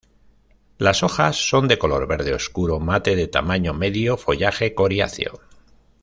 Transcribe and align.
Las 0.79 1.03
hojas 1.03 1.35
son 1.47 1.67
de 1.67 1.77
color 1.77 2.07
verde 2.07 2.33
oscuro 2.33 2.79
mate 2.79 3.15
de 3.15 3.27
tamaño 3.27 3.75
medio, 3.75 4.17
follaje 4.17 4.73
coriáceo. 4.73 5.39